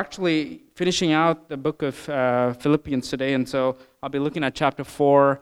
[0.00, 4.54] actually finishing out the book of uh, Philippians today, and so I'll be looking at
[4.54, 5.40] chapter 4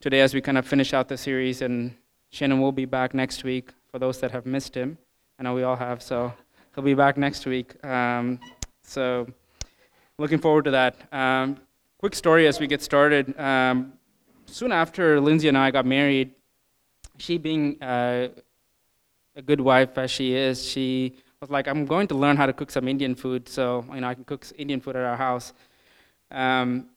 [0.00, 1.62] today as we kind of finish out the series.
[1.62, 1.94] And
[2.30, 4.98] Shannon will be back next week for those that have missed him.
[5.38, 6.32] I know we all have, so
[6.74, 7.84] he'll be back next week.
[7.84, 8.40] Um,
[8.82, 9.26] so,
[10.18, 10.96] looking forward to that.
[11.12, 11.58] Um,
[11.98, 13.38] quick story as we get started.
[13.38, 13.94] Um,
[14.46, 16.32] soon after Lindsay and I got married,
[17.18, 18.28] she being uh,
[19.34, 22.52] a good wife as she is, she was like, I'm going to learn how to
[22.52, 25.52] cook some Indian food, so you know I can cook Indian food at our house.
[26.30, 26.88] Um,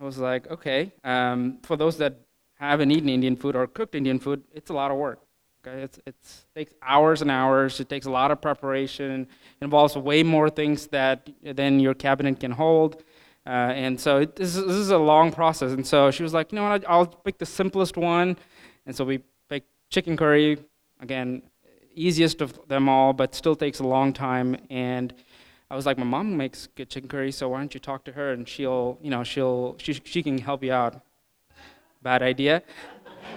[0.00, 0.92] I was like, okay.
[1.04, 2.20] Um, for those that
[2.54, 5.20] haven't eaten Indian food or cooked Indian food, it's a lot of work.
[5.66, 7.80] Okay, it's it's takes hours and hours.
[7.80, 9.22] It takes a lot of preparation.
[9.22, 9.28] It
[9.64, 13.02] involves way more things that than your cabinet can hold.
[13.46, 15.72] Uh, and so it, this, is, this is a long process.
[15.72, 18.36] And so she was like, you know what, I'll pick the simplest one.
[18.86, 20.58] And so we picked chicken curry.
[21.00, 21.42] Again,
[21.96, 24.56] easiest of them all, but still takes a long time.
[24.70, 25.12] And
[25.70, 28.12] I was like, my mom makes good chicken curry, so why don't you talk to
[28.12, 31.00] her and she'll, you know, she'll, she, she can help you out.
[32.02, 32.62] Bad idea.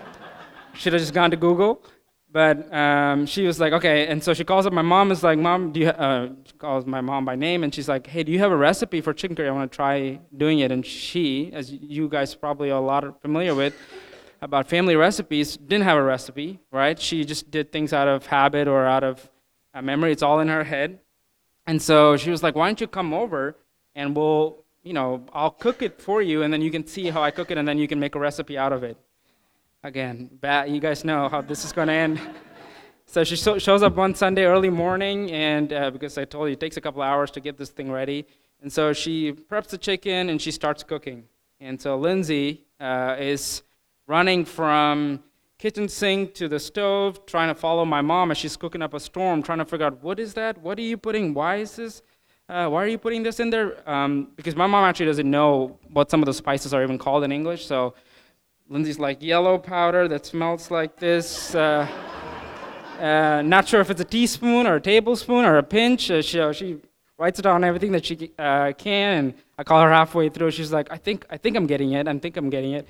[0.73, 1.83] Should have just gone to Google.
[2.31, 4.07] But um, she was like, okay.
[4.07, 5.11] And so she calls up my mom.
[5.11, 5.87] Is like, mom, do you?
[5.87, 9.01] Uh, calls my mom by name, and she's like, hey, do you have a recipe
[9.01, 9.47] for chicken curry?
[9.47, 10.71] I want to try doing it.
[10.71, 13.73] And she, as you guys probably are a lot familiar with,
[14.41, 16.99] about family recipes, didn't have a recipe, right?
[16.99, 19.29] She just did things out of habit or out of
[19.73, 20.11] uh, memory.
[20.11, 20.99] It's all in her head.
[21.67, 23.55] And so she was like, why don't you come over
[23.95, 27.21] and we'll, you know, I'll cook it for you, and then you can see how
[27.21, 28.97] I cook it, and then you can make a recipe out of it.
[29.83, 32.19] Again, bad, you guys know how this is going to end.
[33.11, 36.53] So she so, shows up one Sunday early morning, and uh, because I told you
[36.53, 38.27] it takes a couple hours to get this thing ready,
[38.61, 41.23] and so she preps the chicken and she starts cooking.
[41.59, 43.63] And so Lindsay uh, is
[44.09, 45.23] running from
[45.59, 48.99] kitchen sink to the stove, trying to follow my mom as she's cooking up a
[48.99, 50.57] storm, trying to figure out what is that?
[50.57, 51.35] What are you putting?
[51.35, 52.01] Why is this?
[52.49, 53.87] Uh, why are you putting this in there?
[53.87, 57.23] Um, because my mom actually doesn't know what some of the spices are even called
[57.23, 57.67] in English.
[57.67, 57.93] So
[58.67, 61.53] Lindsay's like yellow powder that smells like this.
[61.53, 61.87] Uh,
[62.99, 66.09] uh, not sure if it's a teaspoon or a tablespoon or a pinch.
[66.09, 66.77] Uh, she, she
[67.19, 70.49] writes it down everything that she uh, can, and I call her halfway through.
[70.49, 72.07] She's like, "I think, I think I'm getting it.
[72.07, 72.87] I think I'm getting it."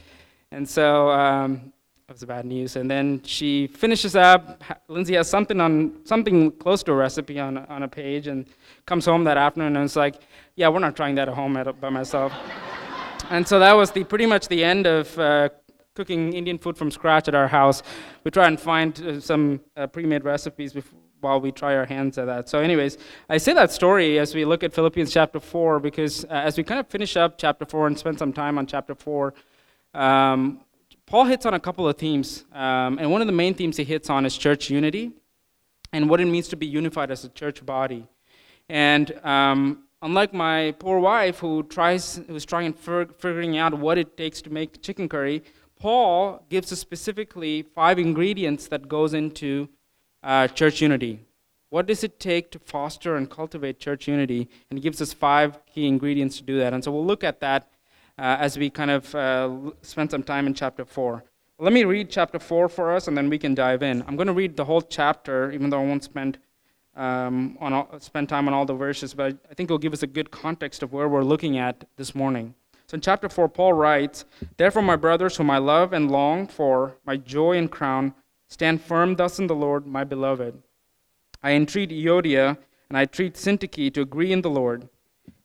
[0.51, 1.71] And so um,
[2.07, 2.75] that was bad news.
[2.75, 4.63] And then she finishes up.
[4.87, 8.47] Lindsay has something on something close to a recipe on on a page, and
[8.85, 10.15] comes home that afternoon and it's like,
[10.55, 12.33] "Yeah, we're not trying that at home at, by myself."
[13.29, 15.17] and so that was the pretty much the end of.
[15.17, 15.49] Uh,
[15.95, 17.83] cooking Indian food from scratch at our house.
[18.23, 22.17] We try and find uh, some uh, pre-made recipes before, while we try our hands
[22.17, 22.47] at that.
[22.47, 22.97] So, anyways,
[23.29, 26.63] I say that story as we look at Philippians chapter 4 because uh, as we
[26.63, 29.33] kind of finish up chapter 4 and spend some time on chapter 4,
[29.93, 30.61] um,
[31.05, 32.45] Paul hits on a couple of themes.
[32.53, 35.11] Um, and one of the main themes he hits on is church unity
[35.91, 38.07] and what it means to be unified as a church body.
[38.69, 44.17] And um, unlike my poor wife who tries, who's trying fig- figuring out what it
[44.17, 45.43] takes to make chicken curry,
[45.79, 49.69] Paul gives us specifically five ingredients that goes into
[50.21, 51.21] uh, church unity.
[51.69, 54.49] What does it take to foster and cultivate church unity?
[54.69, 56.73] And he gives us five key ingredients to do that.
[56.73, 57.69] And so we'll look at that
[58.19, 61.23] as we kind of uh, spend some time in chapter 4.
[61.57, 64.03] Let me read chapter 4 for us, and then we can dive in.
[64.07, 66.37] I'm going to read the whole chapter, even though I won't spend,
[66.95, 70.03] um, on all, spend time on all the verses, but I think it'll give us
[70.03, 72.55] a good context of where we're looking at this morning.
[72.87, 74.25] So in chapter 4, Paul writes,
[74.57, 78.15] Therefore, my brothers, whom I love and long for, my joy and crown,
[78.47, 80.61] stand firm thus in the Lord, my beloved.
[81.43, 82.57] I entreat Euodia,
[82.89, 84.89] and I entreat Syntyche to agree in the Lord.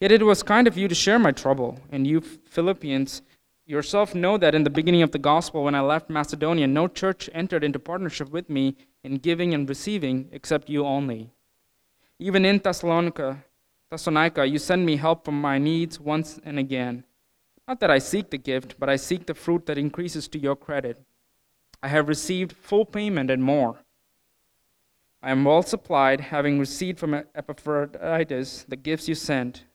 [0.00, 3.22] Yet it was kind of you to share my trouble, and you Philippians
[3.66, 7.28] yourself know that in the beginning of the gospel, when I left Macedonia, no church
[7.34, 11.30] entered into partnership with me in giving and receiving except you only.
[12.18, 13.44] Even in Thessalonica,
[13.90, 17.04] Thessalonica, you send me help from my needs once and again.
[17.66, 20.56] Not that I seek the gift, but I seek the fruit that increases to your
[20.56, 21.02] credit.
[21.82, 23.78] I have received full payment and more.
[25.22, 29.64] I am well supplied, having received from Epaphroditus the gifts you sent,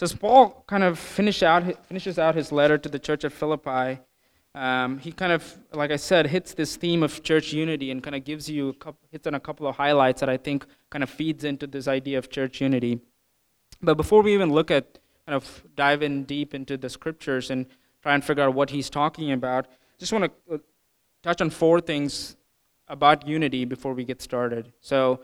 [0.00, 3.34] So, as Paul kind of finish out, finishes out his letter to the church of
[3.34, 4.00] Philippi,
[4.54, 8.16] um, he kind of, like I said, hits this theme of church unity and kind
[8.16, 11.02] of gives you, a couple, hits on a couple of highlights that I think kind
[11.02, 13.00] of feeds into this idea of church unity.
[13.82, 17.66] But before we even look at, kind of dive in deep into the scriptures and
[18.02, 19.66] try and figure out what he's talking about.
[19.98, 20.58] Just want to uh,
[21.22, 22.36] touch on four things
[22.88, 24.72] about unity before we get started.
[24.80, 25.20] So,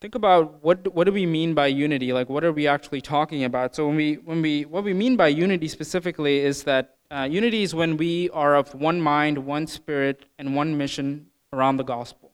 [0.00, 2.12] think about what what do we mean by unity?
[2.12, 3.74] Like, what are we actually talking about?
[3.74, 7.62] So, when we when we what we mean by unity specifically is that uh, unity
[7.62, 12.32] is when we are of one mind, one spirit, and one mission around the gospel.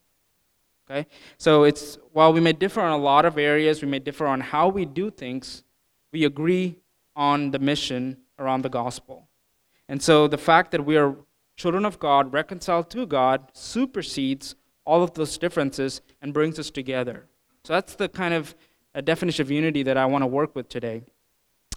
[0.91, 1.07] Okay,
[1.39, 4.41] so it's while we may differ on a lot of areas, we may differ on
[4.41, 5.65] how we do things.
[6.13, 6.77] We agree
[7.17, 9.29] on the mission around the gospel.
[9.89, 11.17] And so the fact that we are
[11.57, 17.27] children of God, reconciled to God, supersedes all of those differences and brings us together.
[17.65, 18.55] So that's the kind of
[18.95, 21.03] a definition of unity that I want to work with today.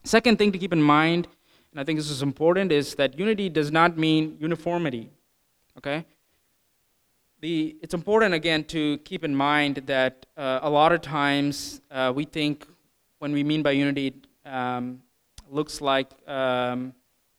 [0.04, 1.28] Second thing to keep in mind,
[1.72, 5.10] and I think this is important, is that unity does not mean uniformity.
[5.78, 6.06] Okay?
[7.40, 12.12] The, it's important, again, to keep in mind that uh, a lot of times uh,
[12.14, 12.68] we think
[13.20, 14.14] when we mean by unity,
[14.46, 15.02] um,
[15.50, 16.94] looks like um,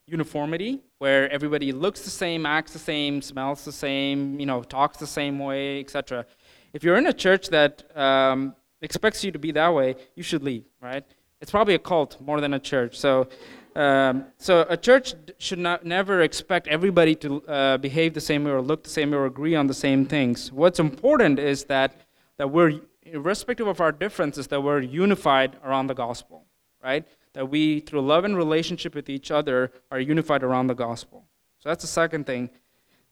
[0.07, 4.97] uniformity, where everybody looks the same, acts the same, smells the same, you know, talks
[4.99, 6.25] the same way, etc.
[6.73, 10.43] If you're in a church that um, expects you to be that way, you should
[10.43, 11.05] leave, right?
[11.41, 12.99] It's probably a cult more than a church.
[12.99, 13.29] So,
[13.77, 18.51] um, so a church should not never expect everybody to uh, behave the same way
[18.51, 20.53] or look the same way or agree on the same things.
[20.53, 21.95] What's important is that
[22.37, 26.45] that we're, irrespective of our differences, that we're unified around the gospel,
[26.85, 27.05] right?
[27.39, 31.25] that we, through love and relationship with each other, are unified around the gospel.
[31.61, 32.51] So that's the second thing.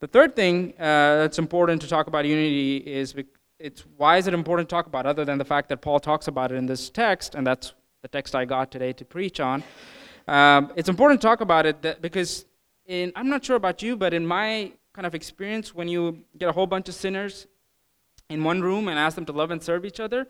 [0.00, 3.14] The third thing uh, that's important to talk about unity is
[3.58, 6.28] it's why is it important to talk about other than the fact that Paul talks
[6.28, 7.72] about it in this text, and that's
[8.02, 9.62] the text I got today to preach on.
[10.28, 12.44] Um, it's important to talk about it because
[12.86, 16.48] in, I'm not sure about you, but in my kind of experience, when you get
[16.48, 17.46] a whole bunch of sinners
[18.28, 20.26] in one room and ask them to love and serve each other,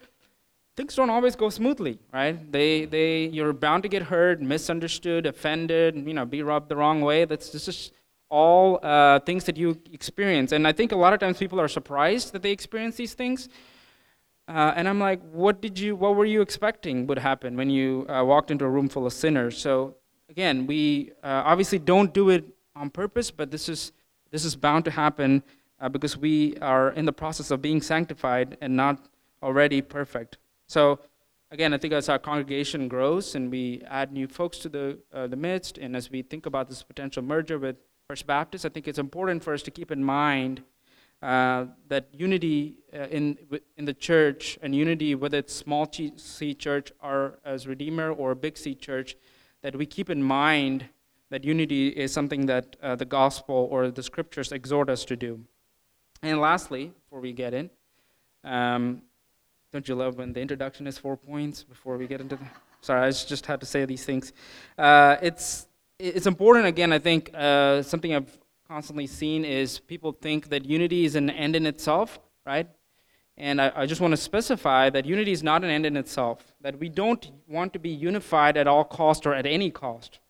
[0.77, 2.53] things don't always go smoothly, right?
[2.53, 7.01] They, they, you're bound to get hurt, misunderstood, offended, you know, be rubbed the wrong
[7.01, 7.25] way.
[7.25, 7.93] That's just
[8.29, 10.53] all uh, things that you experience.
[10.53, 13.49] And I think a lot of times people are surprised that they experience these things.
[14.49, 18.07] Uh, and I'm like, what did you, what were you expecting would happen when you
[18.09, 19.59] uh, walked into a room full of sinners?
[19.59, 19.97] So
[20.29, 23.93] again, we uh, obviously don't do it on purpose, but this is
[24.31, 25.43] this is bound to happen
[25.81, 28.99] uh, because we are in the process of being sanctified and not
[29.43, 30.39] already perfect.
[30.67, 30.99] So,
[31.51, 35.27] again, I think as our congregation grows and we add new folks to the, uh,
[35.27, 37.77] the midst, and as we think about this potential merger with
[38.09, 40.63] First Baptist, I think it's important for us to keep in mind
[41.23, 43.37] uh, that unity uh, in,
[43.77, 48.57] in the church and unity, whether it's small C church or as Redeemer or big
[48.57, 49.17] C church,
[49.63, 50.85] that we keep in mind
[51.31, 55.41] that unity is something that uh, the gospel or the scriptures exhort us to do.
[56.23, 57.71] And lastly, before we get in,
[58.45, 59.03] um,
[59.73, 62.45] don't you love when the introduction is four points before we get into the.
[62.83, 64.33] Sorry, I just had to say these things.
[64.79, 65.67] Uh, it's,
[65.99, 68.39] it's important, again, I think uh, something I've
[68.69, 72.69] constantly seen is people think that unity is an end in itself, right?
[73.39, 76.55] And I, I, just want to specify that unity is not an end in itself,
[76.63, 80.21] that we don't want to be unified at all cost or at any cost.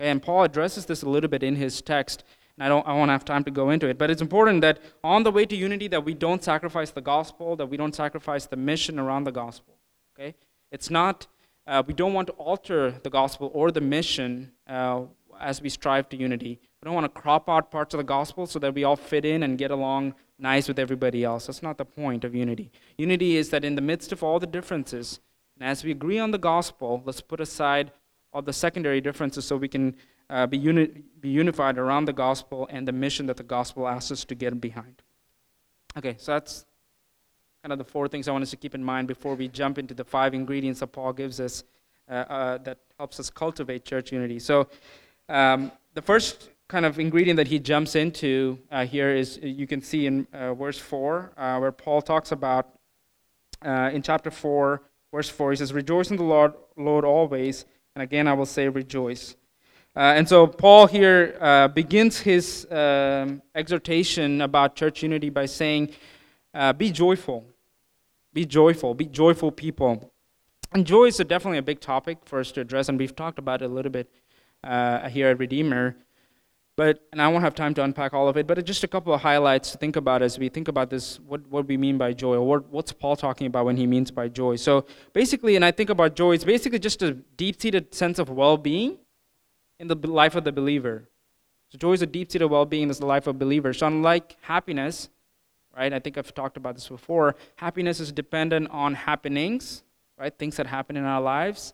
[0.00, 2.24] Okay, and Paul addresses this a little bit in his text
[2.60, 4.80] and I don't I won't have time to go into it, but it's important that
[5.02, 8.46] on the way to unity that we don't sacrifice the gospel, that we don't sacrifice
[8.46, 9.76] the mission around the gospel.
[10.14, 10.34] Okay?
[10.70, 11.26] It's not
[11.70, 15.02] uh, we don't want to alter the gospel or the mission uh,
[15.40, 16.58] as we strive to unity.
[16.82, 19.24] We don't want to crop out parts of the gospel so that we all fit
[19.24, 21.46] in and get along nice with everybody else.
[21.46, 22.72] That's not the point of unity.
[22.98, 25.20] Unity is that in the midst of all the differences,
[25.60, 27.92] and as we agree on the gospel, let's put aside
[28.32, 29.94] all the secondary differences so we can
[30.28, 34.10] uh, be, uni- be unified around the gospel and the mission that the gospel asks
[34.10, 35.02] us to get behind.
[35.96, 36.66] Okay, so that's
[37.62, 39.76] kind of the four things I want us to keep in mind before we jump
[39.76, 41.64] into the five ingredients that Paul gives us
[42.08, 44.38] uh, uh, that helps us cultivate church unity.
[44.38, 44.66] So,
[45.28, 49.82] um, the first kind of ingredient that he jumps into uh, here is you can
[49.82, 52.70] see in uh, verse 4, uh, where Paul talks about
[53.64, 57.66] uh, in chapter 4, verse 4, he says, Rejoice in the Lord, Lord always.
[57.94, 59.36] And again, I will say, Rejoice.
[59.94, 65.90] And so Paul here begins his um, exhortation about church unity by saying,
[66.52, 67.46] Uh, be joyful.
[68.32, 68.94] Be joyful.
[68.94, 70.12] Be joyful people.
[70.72, 73.62] And joy is definitely a big topic for us to address, and we've talked about
[73.62, 74.08] it a little bit
[74.62, 75.96] uh, here at Redeemer.
[76.76, 79.12] But, and I won't have time to unpack all of it, but just a couple
[79.12, 82.12] of highlights to think about as we think about this, what, what we mean by
[82.12, 84.56] joy, or what, what's Paul talking about when he means by joy.
[84.56, 88.98] So basically, and I think about joy, it's basically just a deep-seated sense of well-being
[89.78, 91.08] in the life of the believer.
[91.70, 93.74] So joy is a deep-seated well-being in the life of a believer.
[93.74, 95.10] So unlike happiness,
[95.80, 99.82] right, I think I've talked about this before, happiness is dependent on happenings,
[100.18, 101.72] right, things that happen in our lives,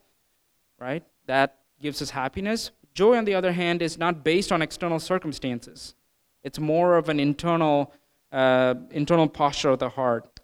[0.78, 2.70] right, that gives us happiness.
[2.94, 5.96] Joy, on the other hand, is not based on external circumstances.
[6.44, 7.92] It's more of an internal,
[8.30, 10.38] uh, internal posture of the heart.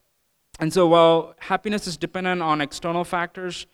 [0.59, 3.67] And so, while happiness is dependent on external factors,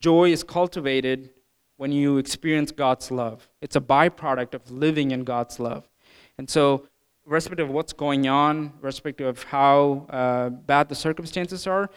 [0.00, 1.30] joy is cultivated
[1.76, 3.48] when you experience God's love.
[3.60, 5.88] It's a byproduct of living in God's love.
[6.36, 6.88] And so,
[7.28, 11.90] irrespective of what's going on, irrespective of how uh, bad the circumstances are,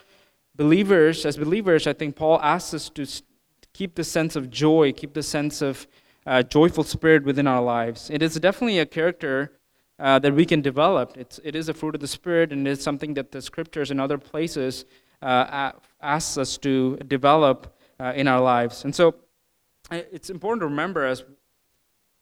[0.55, 3.05] believers, as believers, I think Paul asks us to
[3.73, 5.87] keep the sense of joy, keep the sense of
[6.25, 8.09] uh, joyful spirit within our lives.
[8.09, 9.53] It is definitely a character
[9.99, 11.17] uh, that we can develop.
[11.17, 13.99] It's, it is a fruit of the Spirit, and it's something that the scriptures and
[13.99, 14.85] other places
[15.21, 15.71] uh,
[16.01, 18.85] asks us to develop uh, in our lives.
[18.85, 19.15] And so
[19.91, 21.23] it's important to remember as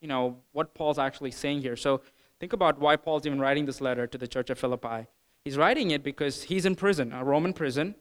[0.01, 1.75] you know what Paul's actually saying here.
[1.75, 2.01] So
[2.39, 5.07] think about why Paul's even writing this letter to the church of Philippi.
[5.43, 7.95] He's writing it because he's in prison, a Roman prison,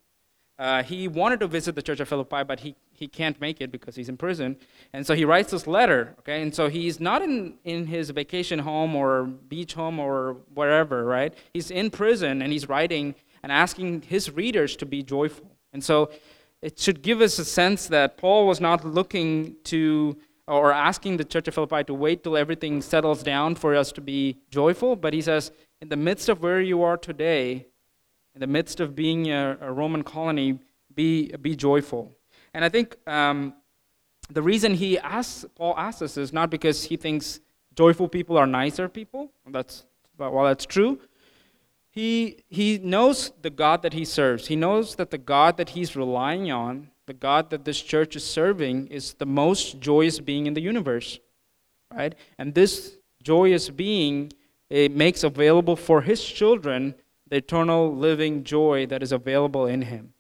[0.59, 3.71] uh, he wanted to visit the church of Philippi, but he, he can't make it
[3.71, 4.57] because he's in prison.
[4.93, 6.41] And so he writes this letter, okay?
[6.41, 11.35] And so he's not in, in his vacation home or beach home or wherever, right?
[11.53, 15.51] He's in prison and he's writing and asking his readers to be joyful.
[15.75, 16.11] And so
[16.63, 20.17] it should give us a sense that Paul was not looking to
[20.49, 24.01] or asking the church of Philippi to wait till everything settles down for us to
[24.01, 25.51] be joyful, but he says,
[25.81, 27.67] in the midst of where you are today,
[28.35, 30.59] in the midst of being a, a Roman colony,
[30.95, 32.13] be, be joyful.
[32.55, 33.55] And I think um,
[34.31, 37.41] the reason he asks, Paul asks us is not because he thinks
[37.75, 39.31] joyful people are nicer people.
[39.49, 39.85] That's,
[40.17, 41.01] while that's true,
[41.91, 44.47] he, he knows the God that he serves.
[44.47, 48.25] He knows that the God that he's relying on, the God that this church is
[48.25, 51.19] serving, is the most joyous being in the universe.
[51.93, 52.15] Right?
[52.39, 54.33] And this joyous being
[54.69, 56.95] it makes available for his children
[57.29, 60.13] the eternal living joy that is available in him.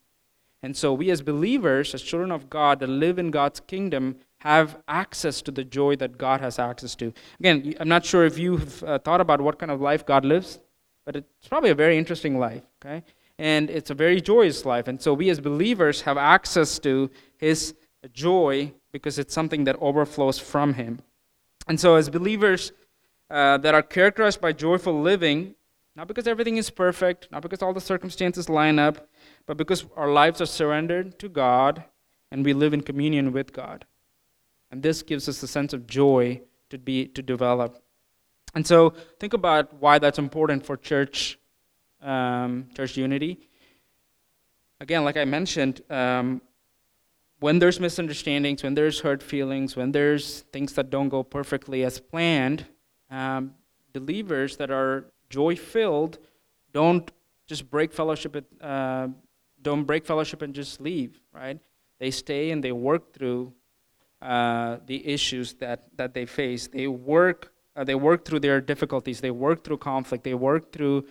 [0.62, 4.78] And so, we as believers, as children of God that live in God's kingdom, have
[4.88, 7.12] access to the joy that God has access to.
[7.38, 10.60] Again, I'm not sure if you've uh, thought about what kind of life God lives,
[11.04, 13.04] but it's probably a very interesting life, okay?
[13.38, 14.88] And it's a very joyous life.
[14.88, 17.74] And so, we as believers have access to His
[18.12, 21.00] joy because it's something that overflows from Him.
[21.68, 22.72] And so, as believers
[23.30, 25.54] uh, that are characterized by joyful living,
[25.96, 29.08] not because everything is perfect, not because all the circumstances line up,
[29.46, 31.84] but because our lives are surrendered to God
[32.30, 33.86] and we live in communion with God.
[34.70, 37.82] And this gives us a sense of joy to be to develop.
[38.54, 38.90] And so
[39.20, 41.38] think about why that's important for church
[42.06, 43.38] um, church unity.
[44.80, 46.40] Again, like I mentioned, um,
[47.40, 52.00] when there's misunderstandings, when there's hurt feelings, when there's things that don't go perfectly as
[52.00, 52.66] planned,
[53.10, 53.54] um,
[53.92, 56.18] believers that are joy filled,
[56.72, 57.10] don't
[57.46, 58.46] just break fellowship.
[58.60, 59.08] Uh,
[59.60, 61.20] don't break fellowship and just leave.
[61.32, 61.58] Right?
[61.98, 63.52] They stay and they work through
[64.22, 66.68] uh, the issues that that they face.
[66.68, 67.52] They work.
[67.74, 69.20] Uh, they work through their difficulties.
[69.20, 70.24] They work through conflict.
[70.24, 71.04] They work through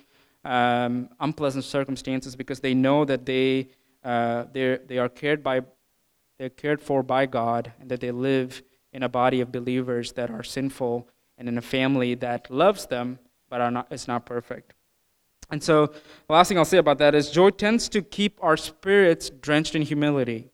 [0.45, 3.69] um, unpleasant circumstances because they know that they
[4.03, 5.61] uh, they are cared by
[6.37, 8.61] they're cared for by God and that they live
[8.93, 13.19] in a body of believers that are sinful and in a family that loves them
[13.49, 14.73] but are not, it's not perfect.
[15.49, 18.57] And so, the last thing I'll say about that is joy tends to keep our
[18.57, 20.49] spirits drenched in humility.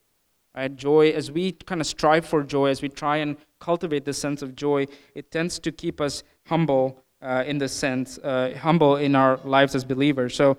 [0.55, 0.75] Right?
[0.75, 4.41] Joy, as we kind of strive for joy, as we try and cultivate this sense
[4.41, 9.15] of joy, it tends to keep us humble uh, in this sense, uh, humble in
[9.15, 10.35] our lives as believers.
[10.35, 10.57] So,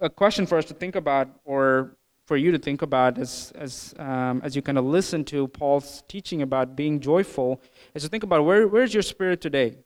[0.00, 3.94] a question for us to think about, or for you to think about as, as,
[3.98, 7.60] um, as you kind of listen to Paul's teaching about being joyful,
[7.94, 9.76] is to think about where, where's your spirit today?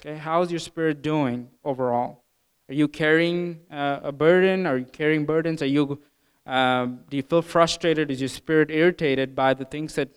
[0.00, 2.22] Okay, how's your spirit doing overall?
[2.68, 4.66] Are you carrying uh, a burden?
[4.66, 5.62] Are you carrying burdens?
[5.62, 5.98] Are you,
[6.46, 8.10] um, do you feel frustrated?
[8.10, 10.10] Is your spirit irritated by the things that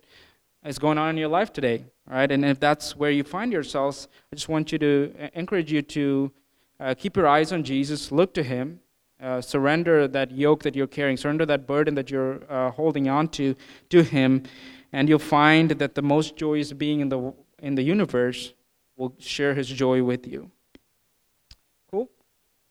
[0.63, 1.85] is going on in your life today?
[2.11, 5.27] All right, and if that's where you find yourselves, I just want you to uh,
[5.33, 6.31] encourage you to
[6.77, 8.81] uh, keep your eyes on Jesus, look to Him,
[9.21, 13.29] uh, surrender that yoke that you're carrying, surrender that burden that you're uh, holding on
[13.29, 13.55] to
[13.91, 14.43] to Him,
[14.91, 18.53] and you'll find that the most joyous being in the in the universe
[18.97, 20.51] will share His joy with you.
[21.89, 22.09] Cool.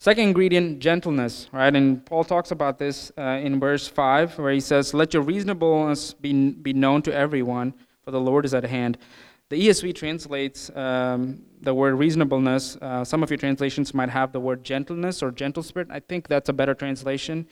[0.00, 1.49] Second ingredient, gentleness.
[1.50, 5.23] Right, and Paul talks about this uh, in verse five, where he says, "Let your
[5.23, 7.73] reasonableness be be known to everyone,
[8.04, 8.99] for the Lord is at hand."
[9.50, 12.76] The ESV translates um, the word reasonableness.
[12.76, 15.88] Uh, some of your translations might have the word gentleness or gentle spirit.
[15.90, 17.49] I think that's a better translation,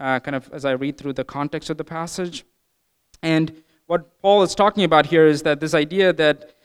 [0.00, 2.44] uh, kind of as I read through the context of the passage.
[3.22, 6.56] And what Paul is talking about here is that this idea that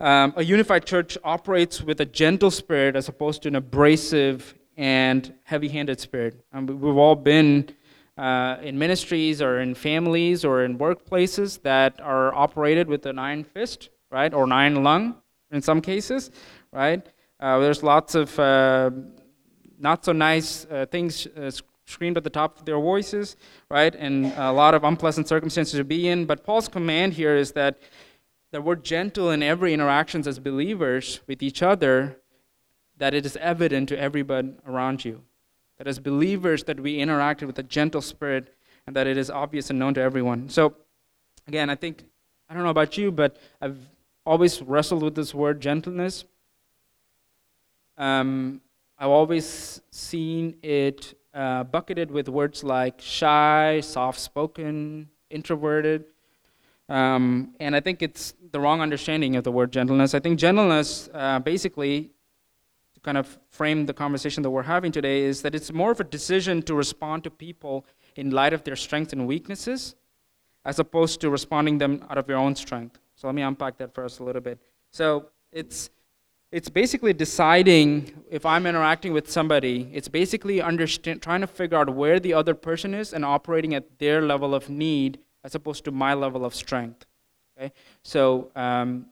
[0.00, 5.34] um, a unified church operates with a gentle spirit as opposed to an abrasive and
[5.44, 6.42] heavy handed spirit.
[6.54, 7.68] We've all been
[8.16, 13.44] uh, in ministries or in families or in workplaces that are operated with an iron
[13.44, 14.32] fist right?
[14.32, 15.16] Or nine lung
[15.50, 16.30] in some cases,
[16.72, 17.04] right?
[17.38, 18.90] Uh, there's lots of uh,
[19.78, 21.50] not so nice uh, things uh,
[21.86, 23.36] screamed at the top of their voices,
[23.70, 23.94] right?
[23.94, 26.26] And a lot of unpleasant circumstances to be in.
[26.26, 27.78] But Paul's command here is that
[28.52, 32.20] that we're gentle in every interactions as believers with each other,
[32.96, 35.22] that it is evident to everybody around you.
[35.78, 38.54] That as believers that we interacted with a gentle spirit
[38.86, 40.48] and that it is obvious and known to everyone.
[40.48, 40.74] So
[41.46, 42.04] again, I think
[42.48, 43.78] I don't know about you, but I've
[44.24, 46.24] always wrestled with this word gentleness.
[47.96, 48.60] Um,
[48.98, 56.04] I've always seen it uh, bucketed with words like shy, soft spoken, introverted.
[56.88, 60.12] Um, and I think it's the wrong understanding of the word gentleness.
[60.12, 62.10] I think gentleness, uh, basically,
[62.94, 66.00] to kind of frame the conversation that we're having today, is that it's more of
[66.00, 69.94] a decision to respond to people in light of their strengths and weaknesses,
[70.64, 72.98] as opposed to responding them out of your own strength.
[73.20, 74.58] So let me unpack that for us a little bit.
[74.92, 75.90] So it's
[76.50, 81.94] it's basically deciding if I'm interacting with somebody, it's basically understand, trying to figure out
[81.94, 85.90] where the other person is and operating at their level of need as opposed to
[85.90, 87.04] my level of strength.
[87.56, 87.72] Okay?
[88.02, 89.06] So um,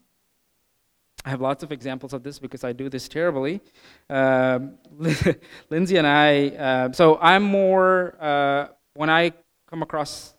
[1.25, 3.61] I have lots of examples of this because I do this terribly.
[4.09, 4.61] Uh,
[5.71, 9.33] Lindsay and I, uh, so I'm more, uh, when I
[9.69, 10.35] come across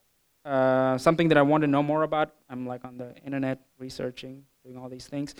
[0.50, 2.34] uh, something that I want to know more about.
[2.50, 5.36] I'm like on the internet researching, doing all these things,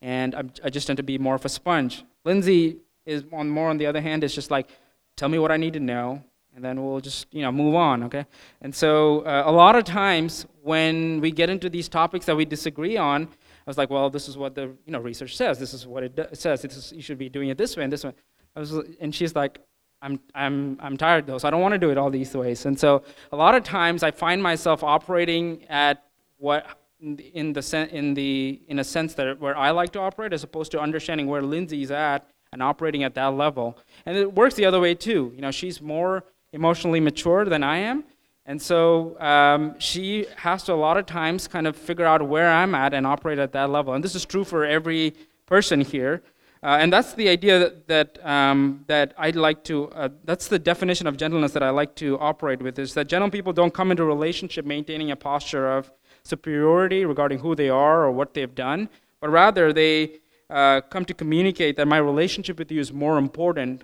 [0.00, 2.04] and I'm, i just tend to be more of a sponge.
[2.24, 4.70] Lindsay is on more on the other hand is just like,
[5.14, 6.22] tell me what I need to know,
[6.54, 8.24] and then we'll just you know move on, okay?
[8.62, 12.46] And so uh, a lot of times when we get into these topics that we
[12.46, 15.58] disagree on, I was like, well, this is what the you know research says.
[15.58, 16.64] This is what it, do- it says.
[16.64, 18.14] Is, you should be doing it this way and this way.
[18.54, 19.60] I was, and she's like,
[20.06, 22.64] I'm, I'm, I'm tired though, so I don't want to do it all these ways.
[22.64, 26.04] And so a lot of times I find myself operating at
[26.38, 26.64] what
[27.00, 30.44] in the sen- in the in a sense that where I like to operate as
[30.44, 33.76] opposed to understanding where Lindsay's at and operating at that level.
[34.06, 35.32] And it works the other way too.
[35.34, 38.04] You know, she's more emotionally mature than I am.
[38.46, 42.50] And so um, she has to a lot of times kind of figure out where
[42.50, 43.92] I'm at and operate at that level.
[43.94, 45.14] And this is true for every
[45.46, 46.22] person here.
[46.62, 50.58] Uh, and that's the idea that, that, um, that I'd like to, uh, that's the
[50.58, 53.90] definition of gentleness that I like to operate with, is that gentle people don't come
[53.90, 55.92] into a relationship maintaining a posture of
[56.24, 58.88] superiority regarding who they are or what they've done,
[59.20, 63.82] but rather they uh, come to communicate that my relationship with you is more important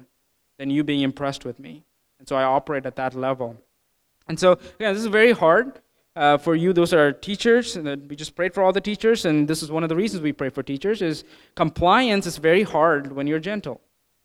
[0.59, 1.85] than you being impressed with me.
[2.19, 3.57] And so I operate at that level.
[4.29, 5.82] And so, again, this is very hard
[6.15, 9.49] uh, for you, those are teachers, and we just prayed for all the teachers, and
[9.49, 13.13] this is one of the reasons we pray for teachers, is compliance is very hard
[13.13, 13.81] when you're gentle.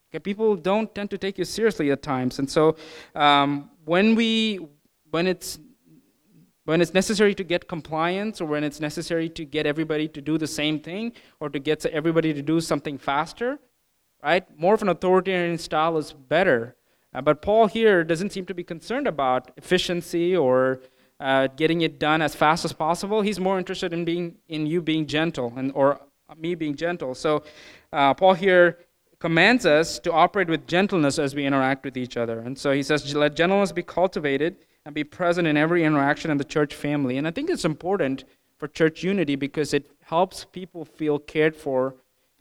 [0.10, 2.76] Okay, people don't tend to take you seriously at times, and so
[3.16, 4.68] um, when we,
[5.12, 5.60] when it's
[6.66, 10.38] when it's necessary to get compliance or when it's necessary to get everybody to do
[10.38, 13.58] the same thing or to get everybody to do something faster
[14.22, 16.76] right more of an authoritarian style is better
[17.14, 20.82] uh, but paul here doesn't seem to be concerned about efficiency or
[21.20, 23.22] uh, getting it done as fast as possible.
[23.22, 26.00] He's more interested in being in you being gentle and or
[26.38, 27.16] me being gentle.
[27.16, 27.44] So
[27.92, 28.80] uh, Paul here
[29.20, 32.40] commands us to operate with gentleness as we interact with each other.
[32.40, 36.38] And so he says, let gentleness be cultivated and be present in every interaction in
[36.38, 37.18] the church family.
[37.18, 38.26] And I think it's important
[38.58, 41.96] for church unity because it helps people feel cared for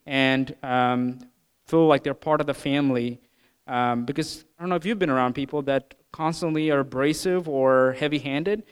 [0.05, 1.19] and um,
[1.67, 3.21] feel like they're part of the family.
[3.67, 7.93] Um, because I don't know if you've been around people that constantly are abrasive or
[7.99, 8.63] heavy handed.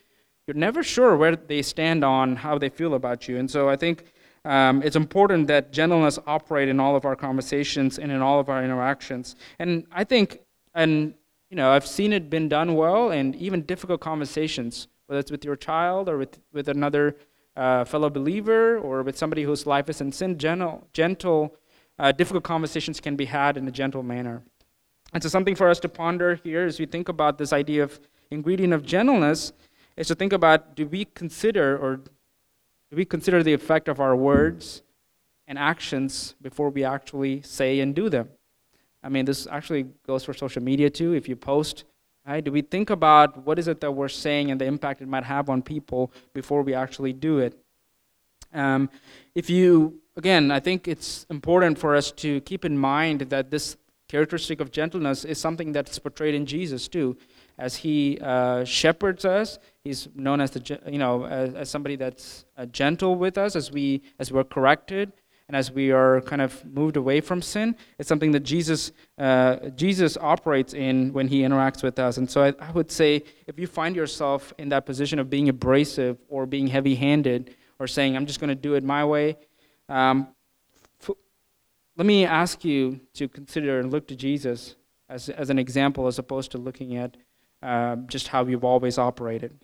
[0.46, 3.38] You're never sure where they stand on how they feel about you.
[3.38, 4.12] And so I think
[4.44, 8.48] um, it's important that gentleness operate in all of our conversations and in all of
[8.48, 9.36] our interactions.
[9.58, 10.40] And I think,
[10.74, 11.14] and
[11.50, 15.44] you know, I've seen it been done well, and even difficult conversations, whether it's with
[15.44, 17.16] your child or with, with another
[17.56, 21.56] uh, fellow believer or with somebody whose life is in sin, gentle, gentle
[21.98, 24.42] uh, difficult conversations can be had in a gentle manner.
[25.14, 28.00] And so, something for us to ponder here as we think about this idea of
[28.32, 29.52] ingredient of gentleness
[29.96, 34.16] is to think about do we consider or do we consider the effect of our
[34.16, 34.82] words
[35.46, 38.28] and actions before we actually say and do them?
[39.04, 41.12] I mean, this actually goes for social media too.
[41.12, 41.84] If you post,
[42.26, 45.06] right, do we think about what is it that we're saying and the impact it
[45.06, 47.56] might have on people before we actually do it?
[48.52, 48.90] Um,
[49.34, 53.76] if you, again, I think it's important for us to keep in mind that this
[54.08, 57.16] characteristic of gentleness is something that's portrayed in Jesus too.
[57.58, 62.44] As he uh, shepherds us, he's known as the you know as, as somebody that's
[62.56, 65.12] uh, gentle with us as we as we're corrected
[65.48, 67.76] and as we are kind of moved away from sin.
[67.98, 72.16] It's something that Jesus uh, Jesus operates in when he interacts with us.
[72.16, 75.48] And so I, I would say if you find yourself in that position of being
[75.48, 79.36] abrasive or being heavy-handed or saying I'm just going to do it my way.
[79.88, 80.33] Um,
[81.96, 84.76] let me ask you to consider and look to Jesus
[85.08, 87.16] as, as an example as opposed to looking at
[87.62, 89.56] uh, just how you've always operated.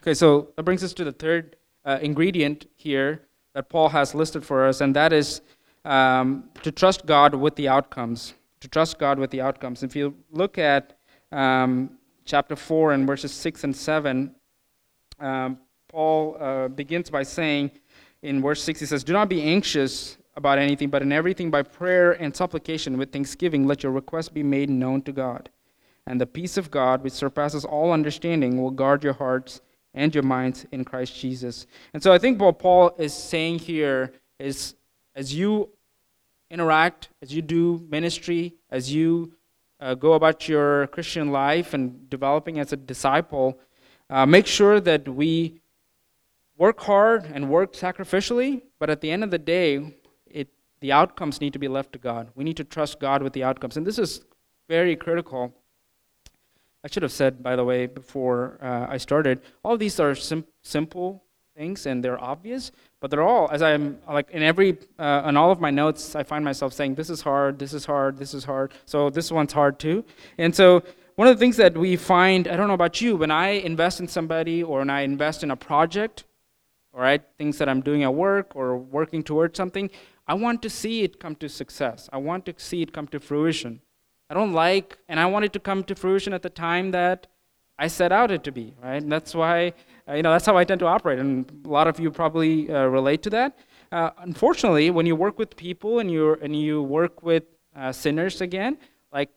[0.00, 3.22] Okay, so that brings us to the third uh, ingredient here
[3.54, 5.40] that Paul has listed for us, and that is
[5.84, 8.34] um, to trust God with the outcomes.
[8.60, 9.82] To trust God with the outcomes.
[9.82, 10.98] If you look at
[11.32, 14.34] um, chapter 4 and verses 6 and 7,
[15.18, 17.70] um, Paul uh, begins by saying
[18.22, 21.62] in verse 6, he says, Do not be anxious about anything, but in everything by
[21.62, 25.50] prayer and supplication with thanksgiving, let your requests be made known to God.
[26.06, 29.60] And the peace of God, which surpasses all understanding, will guard your hearts
[29.94, 31.66] and your minds in Christ Jesus.
[31.92, 34.74] And so I think what Paul is saying here is
[35.14, 35.70] as you
[36.50, 39.32] interact, as you do ministry, as you
[39.80, 43.58] uh, go about your Christian life and developing as a disciple,
[44.08, 45.60] uh, make sure that we
[46.56, 49.94] work hard and work sacrificially, but at the end of the day,
[50.80, 52.28] the outcomes need to be left to God.
[52.34, 53.76] We need to trust God with the outcomes.
[53.76, 54.24] And this is
[54.68, 55.54] very critical.
[56.82, 60.46] I should have said, by the way, before uh, I started, all these are sim-
[60.62, 61.22] simple
[61.56, 65.50] things and they're obvious, but they're all, as I'm like in every, uh, in all
[65.50, 68.44] of my notes, I find myself saying, this is hard, this is hard, this is
[68.44, 68.72] hard.
[68.86, 70.04] So this one's hard too.
[70.38, 70.82] And so
[71.16, 74.00] one of the things that we find, I don't know about you, when I invest
[74.00, 76.24] in somebody or when I invest in a project,
[76.94, 79.90] all right, things that I'm doing at work or working towards something,
[80.30, 82.08] I want to see it come to success.
[82.12, 83.80] I want to see it come to fruition.
[84.30, 87.26] I don't like, and I want it to come to fruition at the time that
[87.80, 89.02] I set out it to be, right?
[89.02, 89.72] And that's why,
[90.08, 91.18] uh, you know, that's how I tend to operate.
[91.18, 93.58] And a lot of you probably uh, relate to that.
[93.90, 97.42] Uh, unfortunately, when you work with people and, you and you work with
[97.74, 98.78] uh, sinners again,
[99.12, 99.30] like,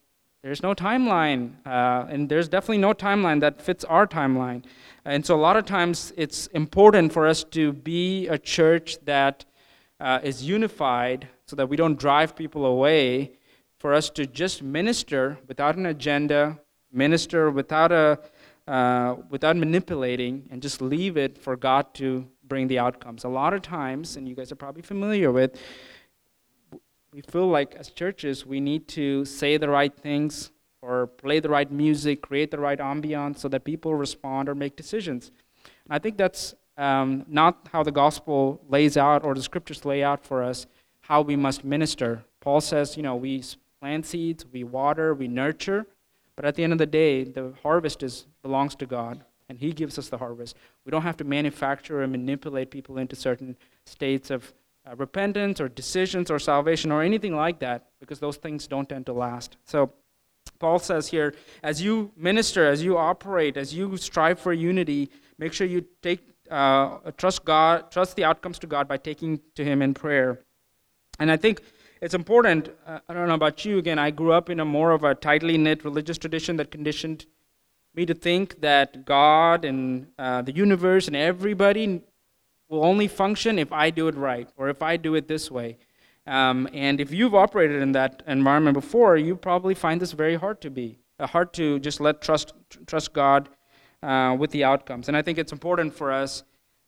[0.43, 1.53] there's no timeline.
[1.65, 4.63] Uh, and there's definitely no timeline that fits our timeline.
[5.05, 9.45] And so a lot of times it's important for us to be a church that
[10.03, 13.31] uh, is unified so that we don't drive people away,
[13.79, 16.59] for us to just minister without an agenda,
[16.91, 18.19] minister without, a,
[18.67, 23.23] uh, without manipulating, and just leave it for God to bring the outcomes.
[23.23, 25.59] A lot of times, and you guys are probably familiar with,
[27.13, 31.49] we feel like as churches we need to say the right things or play the
[31.49, 35.31] right music, create the right ambiance so that people respond or make decisions.
[35.85, 40.03] And I think that's um, not how the gospel lays out or the scriptures lay
[40.03, 40.65] out for us
[41.01, 42.23] how we must minister.
[42.39, 43.43] Paul says, you know, we
[43.79, 45.85] plant seeds, we water, we nurture,
[46.35, 49.71] but at the end of the day, the harvest is, belongs to God, and He
[49.71, 50.55] gives us the harvest.
[50.85, 53.55] We don't have to manufacture and manipulate people into certain
[53.85, 54.53] states of
[54.89, 59.05] uh, repentance or decisions or salvation or anything like that, because those things don't tend
[59.05, 59.57] to last.
[59.65, 59.91] So,
[60.59, 65.53] Paul says here, as you minister, as you operate, as you strive for unity, make
[65.53, 66.21] sure you take
[66.53, 70.39] uh, trust God, trust the outcomes to God by taking to Him in prayer.
[71.19, 71.61] And I think
[72.01, 72.69] it's important.
[72.85, 73.77] Uh, I don't know about you.
[73.77, 77.25] Again, I grew up in a more of a tightly knit religious tradition that conditioned
[77.95, 82.01] me to think that God and uh, the universe and everybody
[82.69, 85.77] will only function if I do it right or if I do it this way.
[86.25, 90.61] Um, and if you've operated in that environment before, you probably find this very hard
[90.61, 92.53] to be uh, hard to just let trust
[92.87, 93.49] trust God
[94.03, 95.07] uh, with the outcomes.
[95.07, 96.43] And I think it's important for us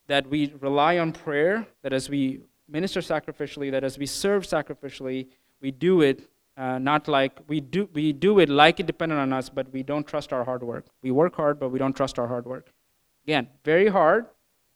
[0.06, 5.28] that we rely on prayer, that as we minister sacrificially, that as we serve sacrificially,
[5.60, 9.32] we do it uh, not like we do we do it like it depended on
[9.32, 10.86] us, but we don't trust our hard work.
[11.02, 12.72] We work hard, but we don't trust our hard work.
[13.24, 14.26] Again, very hard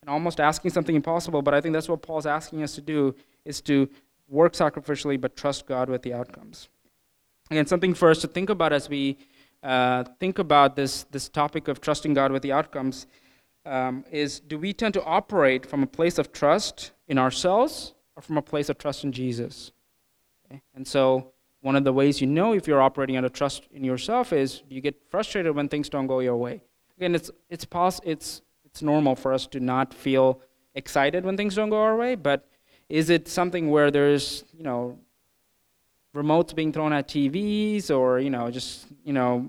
[0.03, 3.15] and almost asking something impossible, but I think that's what Paul's asking us to do
[3.45, 3.89] is to
[4.29, 6.69] work sacrificially but trust God with the outcomes.
[7.51, 9.17] Again, something for us to think about as we
[9.63, 13.07] uh, think about this, this topic of trusting God with the outcomes
[13.67, 18.23] um, is do we tend to operate from a place of trust in ourselves or
[18.23, 19.73] from a place of trust in Jesus?
[20.47, 20.63] Okay?
[20.75, 23.85] And so, one of the ways you know if you're operating out of trust in
[23.85, 26.63] yourself is you get frustrated when things don't go your way.
[26.97, 30.41] Again, it's, it's, pos- it's, it's normal for us to not feel
[30.75, 32.49] excited when things don't go our way, but
[32.89, 34.99] is it something where there's, you know,
[36.15, 39.49] remotes being thrown at TVs or, you know, just, you know,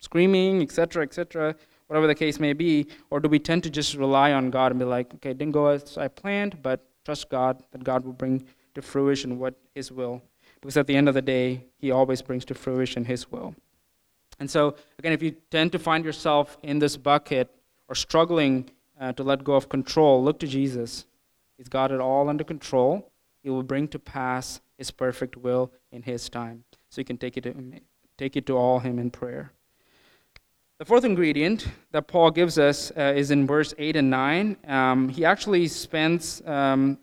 [0.00, 1.54] screaming, etc., etc.,
[1.86, 2.86] whatever the case may be?
[3.10, 5.66] Or do we tend to just rely on God and be like, okay, didn't go
[5.66, 10.22] as I planned, but trust God that God will bring to fruition what His will?
[10.60, 13.54] Because at the end of the day, He always brings to fruition His will.
[14.40, 17.50] And so, again, if you tend to find yourself in this bucket
[17.88, 21.06] or struggling uh, to let go of control, look to Jesus.
[21.56, 23.12] He's got it all under control.
[23.44, 26.64] He will bring to pass His perfect will in His time.
[26.88, 27.54] So you can take it to,
[28.18, 29.52] take it to all Him in prayer.
[30.78, 34.56] The fourth ingredient that Paul gives us uh, is in verse 8 and 9.
[34.66, 36.98] Um, he actually spends um,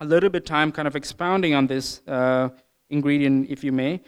[0.00, 2.48] a little bit time kind of expounding on this uh,
[2.88, 4.00] ingredient, if you may.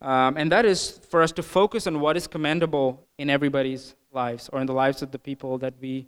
[0.00, 4.48] Um, and that is for us to focus on what is commendable in everybody's lives
[4.52, 6.06] or in the lives of the people that we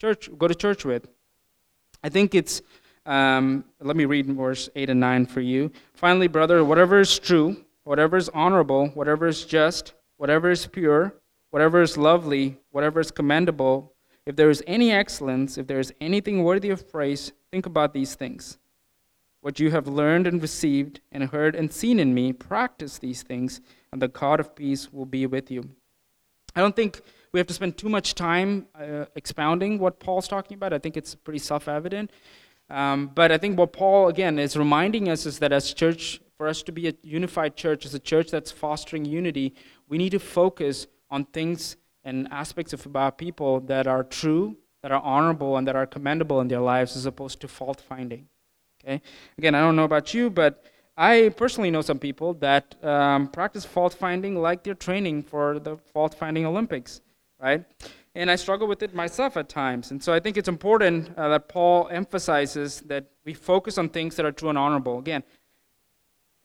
[0.00, 1.06] church go to church with.
[2.02, 2.60] I think it's
[3.06, 5.70] um, let me read verse 8 and 9 for you.
[5.94, 11.14] Finally, brother, whatever is true, whatever is honorable, whatever is just, whatever is pure,
[11.50, 13.92] whatever is lovely, whatever is commendable,
[14.24, 18.14] if there is any excellence, if there is anything worthy of praise, think about these
[18.14, 18.58] things.
[19.40, 23.60] What you have learned and received and heard and seen in me, practice these things,
[23.90, 25.68] and the God of peace will be with you.
[26.54, 27.00] I don't think
[27.32, 30.72] we have to spend too much time uh, expounding what Paul's talking about.
[30.72, 32.10] I think it's pretty self evident.
[32.72, 36.48] Um, but I think what Paul, again, is reminding us is that as church, for
[36.48, 39.54] us to be a unified church, as a church that's fostering unity,
[39.88, 44.90] we need to focus on things and aspects of our people that are true, that
[44.90, 48.26] are honorable, and that are commendable in their lives as opposed to fault finding.
[48.82, 49.02] Okay?
[49.36, 50.64] Again, I don't know about you, but
[50.96, 55.76] I personally know some people that um, practice fault finding like they're training for the
[55.92, 57.02] fault finding Olympics,
[57.38, 57.64] right?
[58.14, 59.90] And I struggle with it myself at times.
[59.90, 64.16] And so I think it's important uh, that Paul emphasizes that we focus on things
[64.16, 64.98] that are true and honorable.
[64.98, 65.22] Again,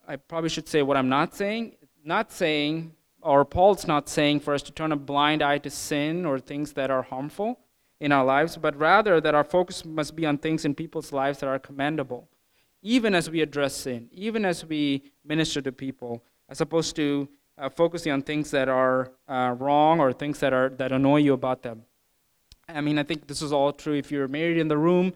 [0.07, 1.75] I probably should say what I'm not saying.
[2.05, 6.25] Not saying, or Paul's not saying for us to turn a blind eye to sin
[6.25, 7.59] or things that are harmful
[7.99, 11.39] in our lives, but rather that our focus must be on things in people's lives
[11.39, 12.29] that are commendable,
[12.81, 17.27] even as we address sin, even as we minister to people, as opposed to
[17.57, 21.33] uh, focusing on things that are uh, wrong or things that are that annoy you
[21.33, 21.83] about them.
[22.69, 23.93] I mean, I think this is all true.
[23.93, 25.13] If you're married in the room,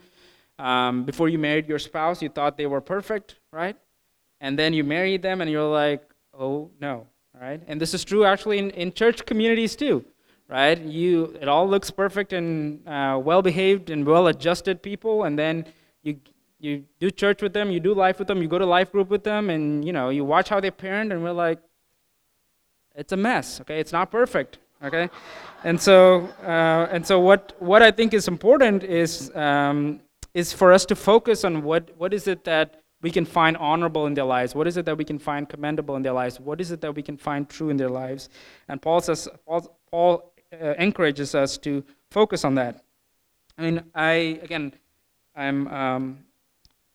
[0.57, 3.75] um, before you married your spouse, you thought they were perfect, right?
[4.39, 7.07] And then you married them, and you're like, oh no,
[7.39, 7.61] right?
[7.67, 10.05] And this is true actually in, in church communities too,
[10.47, 10.79] right?
[10.79, 15.65] You it all looks perfect and uh, well-behaved and well-adjusted people, and then
[16.03, 16.19] you
[16.59, 19.09] you do church with them, you do life with them, you go to life group
[19.09, 21.59] with them, and you know you watch how they parent, and we're like,
[23.01, 23.79] it's a mess, okay?
[23.79, 25.09] It's not perfect, okay?
[25.63, 30.01] And so, uh, and so what, what I think is important is, um,
[30.35, 32.67] is for us to focus on what, what is it that
[33.01, 34.53] we can find honorable in their lives?
[34.53, 36.39] What is it that we can find commendable in their lives?
[36.39, 38.29] What is it that we can find true in their lives?
[38.69, 42.83] And Paul says, Paul, Paul uh, encourages us to focus on that.
[43.57, 44.73] I mean, I, again,
[45.35, 46.19] I'm um,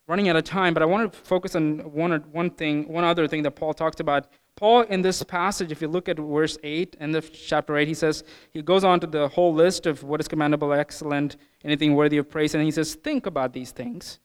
[0.07, 3.27] running out of time, but I want to focus on one, one thing, one other
[3.27, 6.97] thing that Paul talked about Paul, in this passage, if you look at verse 8,
[6.99, 10.19] end of chapter 8, he says, he goes on to the whole list of what
[10.19, 14.19] is commendable, excellent, anything worthy of praise, and he says, think about these things.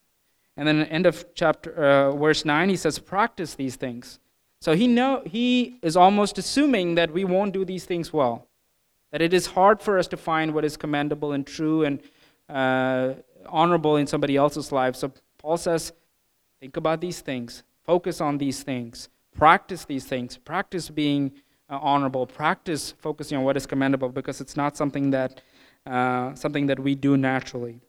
[0.56, 4.20] And then end of chapter, uh, verse 9, he says, practice these things.
[4.62, 8.48] So he, know, he is almost assuming that we won't do these things well,
[9.12, 12.00] that it is hard for us to find what is commendable and true and
[12.48, 13.16] uh,
[13.48, 14.96] honorable in somebody else's life.
[14.96, 15.92] So Paul says,
[16.62, 21.32] think about these things, focus on these things practice these things, practice being
[21.70, 25.42] uh, honorable, practice focusing on what is commendable because it's not something that,
[25.86, 27.80] uh, something that we do naturally.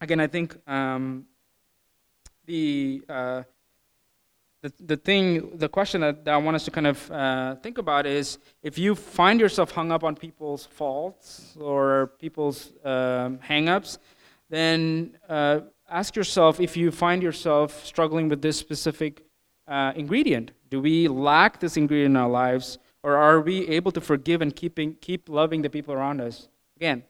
[0.00, 1.26] Again, I think um,
[2.46, 3.42] the, uh,
[4.62, 7.78] the, the thing, the question that, that I want us to kind of uh, think
[7.78, 13.68] about is if you find yourself hung up on people's faults or people's um, hang
[13.68, 13.98] ups,
[14.48, 19.24] then uh, ask yourself if you find yourself struggling with this specific
[19.66, 20.52] uh, ingredient.
[20.70, 24.54] Do we lack this ingredient in our lives, or are we able to forgive and
[24.54, 26.48] keeping, keep loving the people around us?
[26.76, 27.04] Again,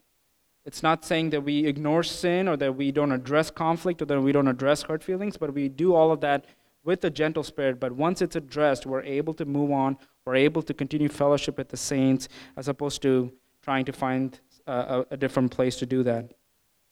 [0.65, 4.21] it's not saying that we ignore sin or that we don't address conflict or that
[4.21, 6.47] we don't address hurt feelings, but we do all of that
[6.85, 7.81] with a gentle spirit.
[7.81, 9.97] But once it's addressed, we're able to move on.
[10.25, 15.05] We're able to continue fellowship with the saints as opposed to trying to find a,
[15.11, 16.33] a different place to do that.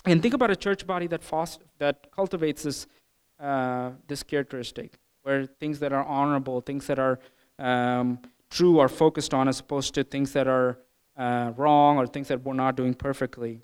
[0.04, 2.86] And think about a church body that, foster, that cultivates this,
[3.38, 7.18] uh, this characteristic, where things that are honorable, things that are
[7.58, 8.18] um,
[8.50, 10.78] true are focused on, as opposed to things that are
[11.16, 13.60] uh, wrong or things that we're not doing perfectly.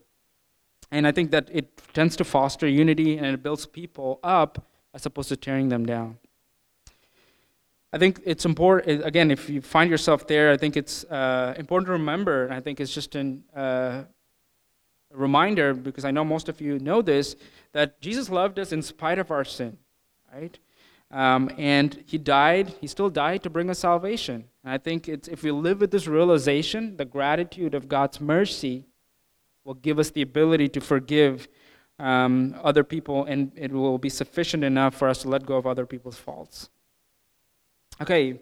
[0.91, 5.05] And I think that it tends to foster unity and it builds people up as
[5.07, 6.19] opposed to tearing them down.
[7.93, 11.87] I think it's important, again, if you find yourself there, I think it's uh, important
[11.87, 14.03] to remember, and I think it's just an, uh,
[15.13, 17.37] a reminder, because I know most of you know this,
[17.73, 19.79] that Jesus loved us in spite of our sin,
[20.35, 20.59] right?
[21.11, 24.45] Um, and he died, he still died to bring us salvation.
[24.65, 28.87] And I think if we live with this realization, the gratitude of God's mercy
[29.65, 31.49] will give us the ability to forgive
[31.99, 35.67] um, other people, and it will be sufficient enough for us to let go of
[35.67, 36.71] other people's faults.
[38.01, 38.41] Okay,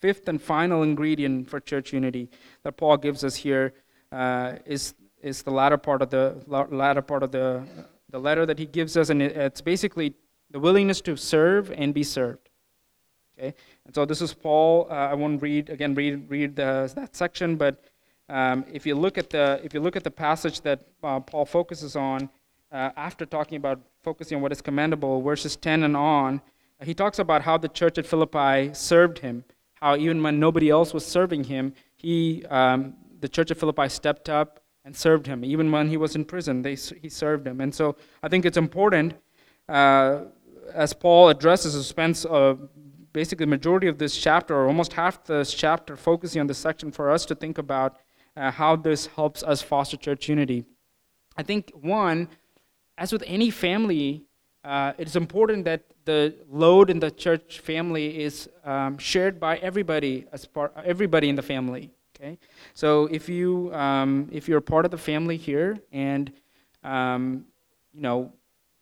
[0.00, 2.28] fifth and final ingredient for church unity
[2.62, 3.72] that Paul gives us here
[4.12, 7.62] uh, is is the latter part of the latter part of the
[8.10, 10.14] the letter that he gives us, and it's basically
[10.50, 12.48] the willingness to serve and be served.
[13.38, 13.54] Okay,
[13.86, 14.86] and so this is Paul.
[14.90, 15.94] Uh, I won't read again.
[15.94, 17.82] Read read the, that section, but
[18.28, 21.46] um, if you look at the if you look at the passage that uh, Paul
[21.46, 22.28] focuses on
[22.72, 26.40] uh, after talking about focusing on what is commendable, verses 10 and on,
[26.82, 29.44] he talks about how the church at Philippi served him.
[29.74, 34.28] How even when nobody else was serving him, he um, the church at Philippi stepped
[34.28, 35.44] up and served him.
[35.44, 37.60] Even when he was in prison, they, he served him.
[37.60, 39.14] And so I think it's important
[39.68, 40.24] uh,
[40.74, 42.56] as Paul addresses, spends uh,
[43.12, 46.90] basically the majority of this chapter, or almost half this chapter, focusing on this section
[46.90, 47.98] for us to think about
[48.36, 50.64] uh, how this helps us foster church unity.
[51.36, 52.28] I think, one,
[52.98, 54.24] as with any family,
[54.64, 59.56] uh, it is important that the load in the church family is um, shared by
[59.58, 61.90] everybody as part, everybody in the family.
[62.14, 62.38] Okay,
[62.74, 66.30] so if you um, if you're part of the family here, and
[66.84, 67.46] um,
[67.94, 68.32] you know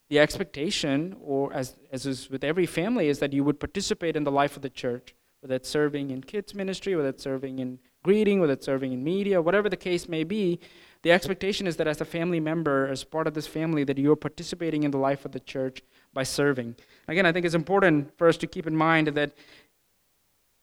[0.08, 4.24] the expectation, or as, as is with every family, is that you would participate in
[4.24, 7.78] the life of the church, whether it's serving in kids' ministry, whether it's serving in
[8.02, 10.58] greeting, whether it's serving in media, whatever the case may be.
[11.02, 14.16] The expectation is that as a family member, as part of this family, that you're
[14.16, 16.76] participating in the life of the church by serving.
[17.06, 19.32] Again, I think it's important for us to keep in mind that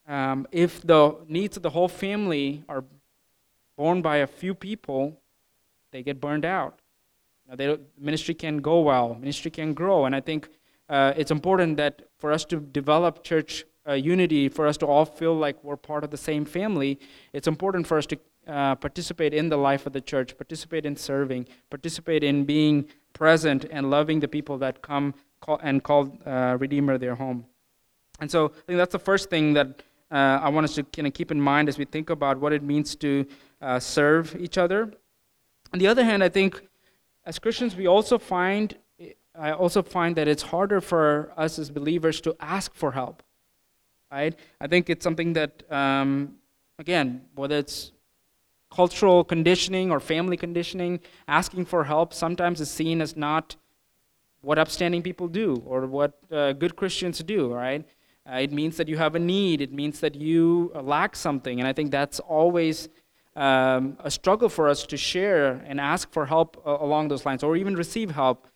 [0.07, 2.83] um, if the needs of the whole family are
[3.77, 5.19] borne by a few people,
[5.91, 6.79] they get burned out.
[7.47, 10.49] Now, they, ministry can go well, ministry can grow, and I think
[10.89, 15.05] uh, it's important that for us to develop church uh, unity, for us to all
[15.05, 16.99] feel like we're part of the same family,
[17.33, 20.95] it's important for us to uh, participate in the life of the church, participate in
[20.95, 26.57] serving, participate in being present and loving the people that come call, and call uh,
[26.59, 27.45] Redeemer their home.
[28.19, 31.07] And so I think that's the first thing that uh, I want us to kind
[31.07, 33.25] of keep in mind as we think about what it means to
[33.61, 34.93] uh, serve each other.
[35.73, 36.61] On the other hand, I think
[37.25, 38.77] as Christians, we also find
[39.37, 43.21] I also find that it's harder for us as believers to ask for help.
[44.11, 44.33] Right?
[44.61, 46.35] I think it's something that, um,
[46.79, 47.91] again, whether it's
[48.71, 53.55] cultural conditioning or family conditioning, asking for help sometimes is seen as not
[54.41, 57.85] what upstanding people do or what uh, good Christians do, right?
[58.29, 61.67] Uh, it means that you have a need, it means that you lack something, and
[61.67, 62.89] I think that's always
[63.35, 67.43] um, a struggle for us to share and ask for help uh, along those lines,
[67.43, 68.47] or even receive help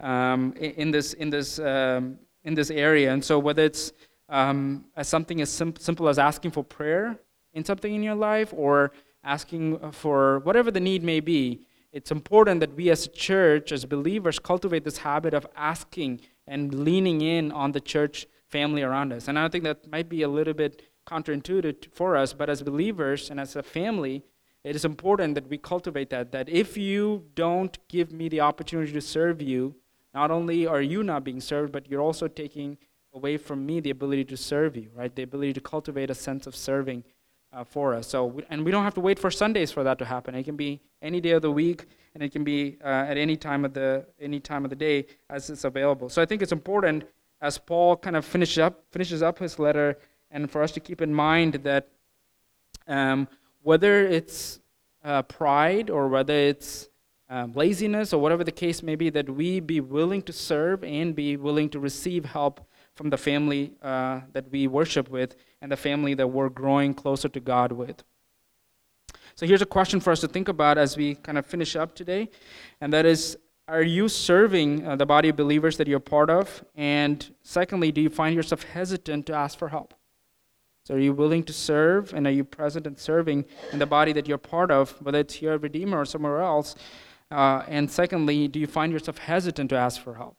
[0.00, 3.12] um, in this in this um, in this area.
[3.12, 3.92] And so, whether it's
[4.28, 7.18] um, as something as sim- simple as asking for prayer
[7.52, 8.92] in something in your life, or
[9.24, 11.60] asking for whatever the need may be,
[11.92, 16.72] it's important that we as a church, as believers, cultivate this habit of asking and
[16.72, 19.28] leaning in on the church family around us.
[19.28, 23.30] And I think that might be a little bit counterintuitive for us, but as believers
[23.30, 24.22] and as a family,
[24.62, 26.32] it is important that we cultivate that.
[26.32, 29.74] That if you don't give me the opportunity to serve you,
[30.12, 32.76] not only are you not being served, but you're also taking
[33.14, 35.14] away from me the ability to serve you, right?
[35.14, 37.04] The ability to cultivate a sense of serving
[37.52, 38.06] uh, for us.
[38.06, 40.34] So, and we don't have to wait for Sundays for that to happen.
[40.34, 43.36] It can be any day of the week, and it can be uh, at any
[43.36, 46.08] time of the any time of the day as it's available.
[46.08, 47.04] So, I think it's important
[47.40, 49.98] as Paul kind of finishes up finishes up his letter
[50.30, 51.88] and for us to keep in mind that
[52.86, 53.28] um,
[53.62, 54.60] whether it's
[55.04, 56.88] uh, pride or whether it's
[57.28, 61.14] um, laziness or whatever the case may be, that we be willing to serve and
[61.14, 62.60] be willing to receive help
[62.94, 67.28] from the family uh, that we worship with and the family that we're growing closer
[67.28, 68.02] to God with.
[69.36, 71.94] So here's a question for us to think about as we kind of finish up
[71.94, 72.28] today,
[72.80, 76.64] and that is Are you serving uh, the body of believers that you're part of?
[76.74, 79.94] And secondly, do you find yourself hesitant to ask for help?
[80.90, 84.12] So, are you willing to serve, and are you present and serving in the body
[84.12, 86.74] that you're part of, whether it's here at Redeemer or somewhere else?
[87.30, 90.36] Uh, and secondly, do you find yourself hesitant to ask for help?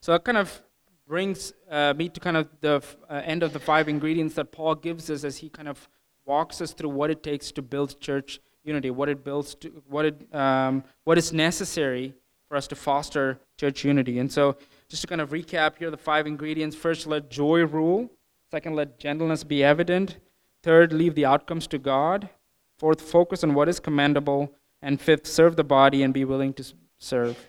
[0.00, 0.60] So, that kind of
[1.06, 4.74] brings uh, me to kind of the uh, end of the five ingredients that Paul
[4.74, 5.88] gives us as he kind of
[6.26, 10.04] walks us through what it takes to build church unity, what it builds, to, what
[10.04, 12.14] it, um, what is necessary
[12.48, 14.18] for us to foster church unity.
[14.18, 14.56] And so,
[14.90, 18.10] just to kind of recap here, the five ingredients: first, let joy rule;
[18.50, 20.18] second, let gentleness be evident;
[20.62, 22.28] third, leave the outcomes to God;
[22.76, 26.64] fourth, focus on what is commendable; and fifth, serve the body and be willing to
[26.98, 27.46] serve.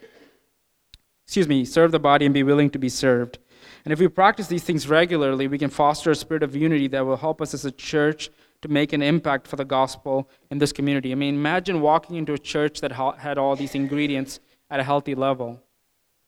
[1.25, 3.39] Excuse me, serve the body and be willing to be served.
[3.85, 7.05] And if we practice these things regularly, we can foster a spirit of unity that
[7.05, 8.29] will help us as a church
[8.61, 11.11] to make an impact for the gospel in this community.
[11.11, 14.39] I mean, imagine walking into a church that had all these ingredients
[14.69, 15.63] at a healthy level.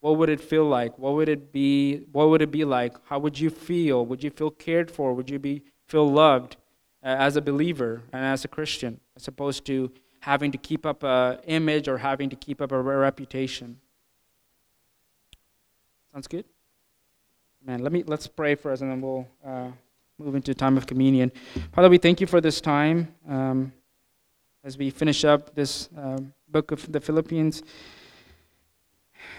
[0.03, 0.99] What would it feel like?
[0.99, 2.01] What would it be?
[2.11, 2.93] What would it be like?
[3.05, 4.05] How would you feel?
[4.05, 5.13] Would you feel cared for?
[5.13, 6.57] Would you be feel loved
[7.01, 11.05] uh, as a believer and as a Christian, as opposed to having to keep up
[11.05, 13.79] an image or having to keep up a reputation?
[16.11, 16.43] Sounds good.
[17.65, 19.25] Man, let me let's pray for us, and then we'll.
[19.41, 19.71] Uh,
[20.19, 21.31] move into time of communion.
[21.73, 23.73] Father, we thank you for this time um,
[24.63, 27.63] as we finish up this um, book of the Philippians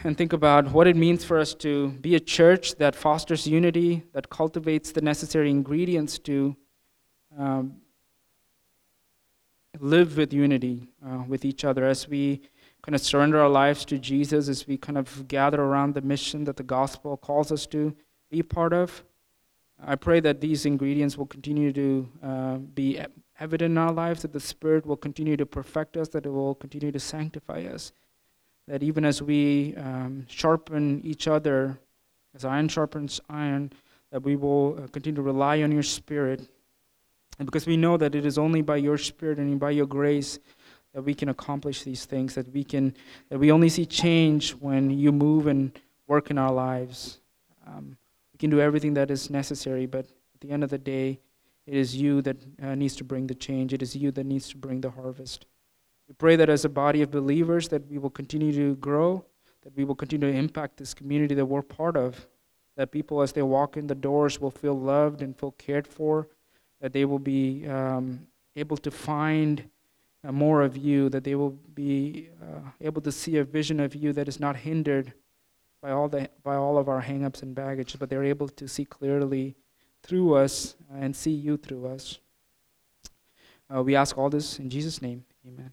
[0.05, 4.05] and think about what it means for us to be a church that fosters unity,
[4.13, 6.55] that cultivates the necessary ingredients to
[7.39, 7.77] um,
[9.81, 12.43] live with unity uh, with each other as we
[12.83, 16.45] kind of surrender our lives to Jesus, as we kind of gather around the mission
[16.45, 17.97] that the gospel calls us to
[18.31, 19.03] be part of.
[19.83, 23.01] I pray that these ingredients will continue to uh, be
[23.41, 26.55] evident in our lives, that the Spirit will continue to perfect us, that it will
[26.55, 27.93] continue to sanctify us.
[28.67, 31.79] That even as we um, sharpen each other,
[32.35, 33.73] as iron sharpens iron,
[34.11, 36.49] that we will uh, continue to rely on your Spirit.
[37.39, 40.39] And because we know that it is only by your Spirit and by your grace
[40.95, 42.95] that we can accomplish these things, that we can,
[43.29, 47.21] that we only see change when you move and work in our lives.
[47.67, 47.97] Um,
[48.33, 51.19] we can do everything that is necessary, but at the end of the day,
[51.67, 53.73] it is you that uh, needs to bring the change.
[53.73, 55.47] It is you that needs to bring the harvest.
[56.09, 59.25] We pray that as a body of believers that we will continue to grow,
[59.63, 62.27] that we will continue to impact this community that we're part of,
[62.77, 66.29] that people as they walk in the doors will feel loved and feel cared for,
[66.81, 68.27] that they will be um,
[68.57, 69.65] able to find
[70.27, 73.95] uh, more of you, that they will be uh, able to see a vision of
[73.95, 75.13] you that is not hindered
[75.81, 78.85] by all, the, by all of our hangups and baggage, but they're able to see
[78.85, 79.55] clearly
[80.03, 82.19] through us and see you through us.
[83.75, 85.25] Uh, we ask all this in Jesus' name.
[85.47, 85.73] Amen.